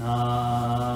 [0.00, 0.87] Ah.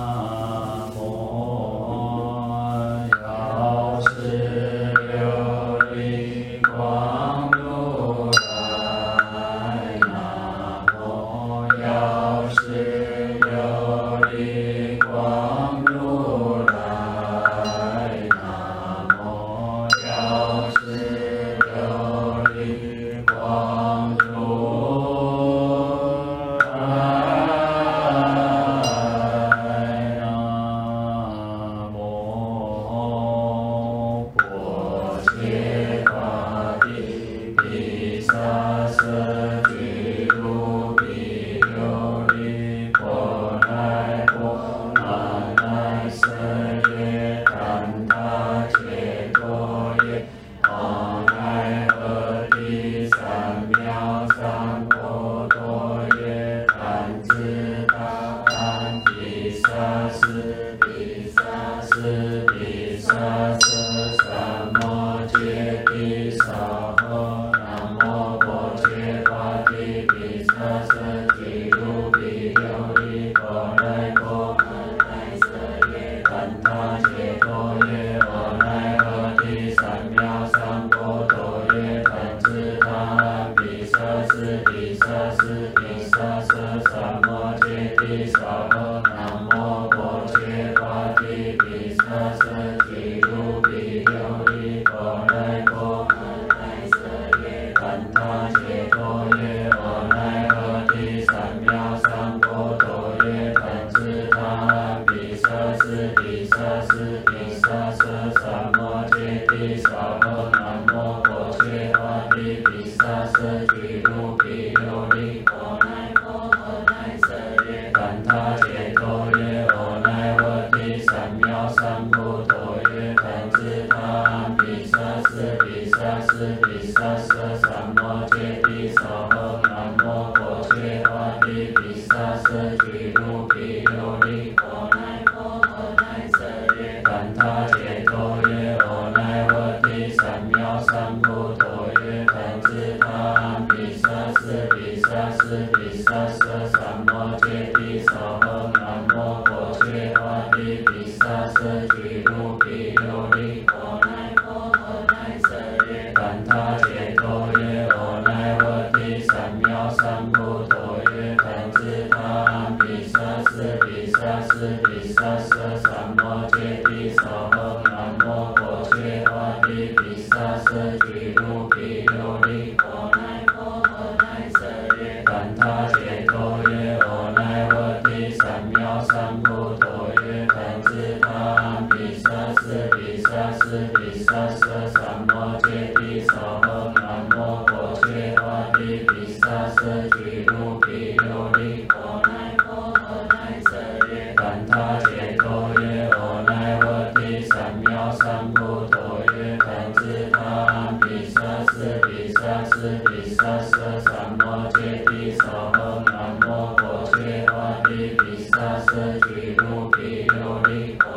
[209.42, 211.11] Dodi, Dodi, Dodi,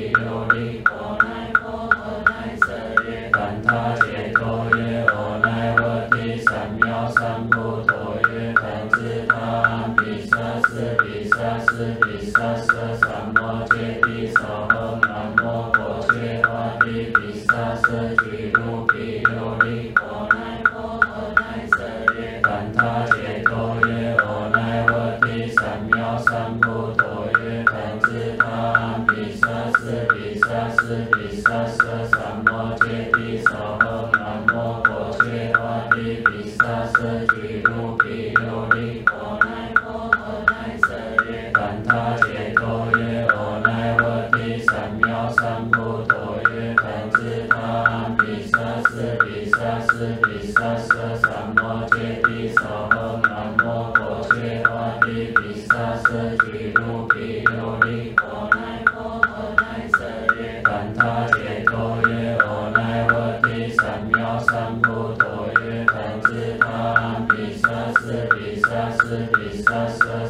[0.00, 1.39] Lordy, Lordy, Lordy.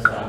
[0.04, 0.28] สะสัม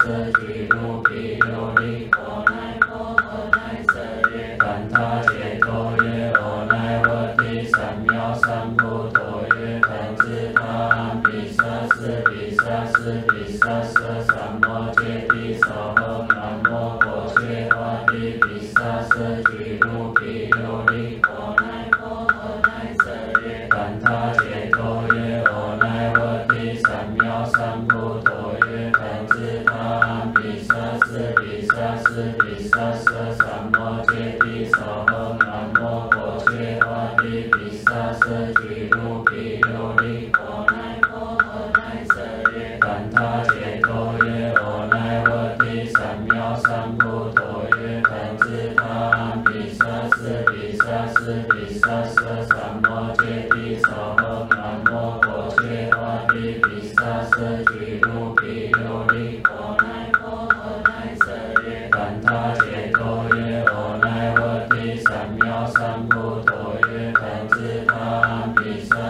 [0.00, 0.77] I'm sorry.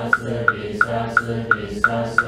[0.09, 0.47] Sassa,
[0.79, 1.37] Sassa,
[1.85, 2.28] Sassa,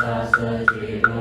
[0.00, 1.13] सा Sadeva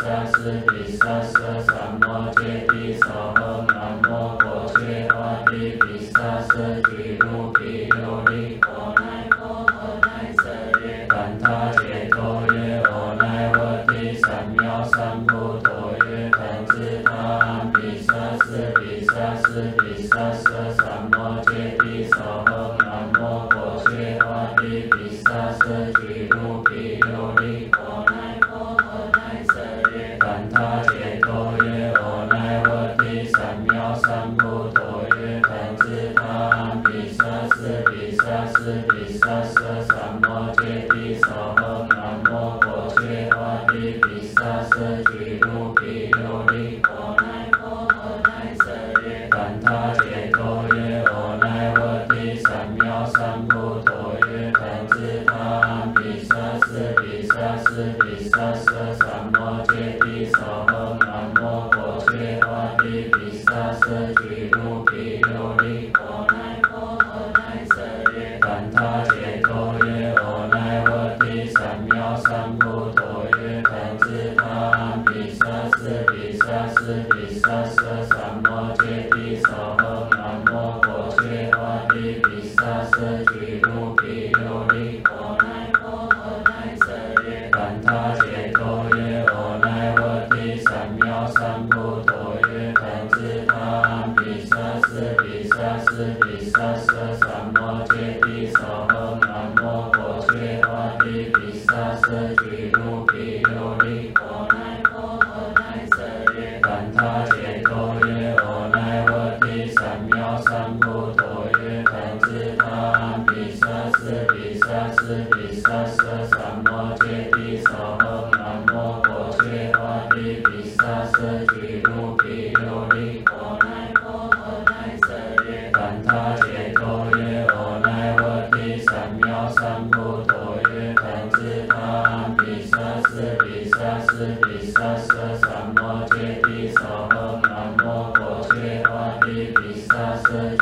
[0.00, 1.32] 三世的三世，
[1.66, 3.77] 三摩地的三摩。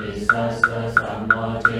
[0.01, 1.79] re so so samo ji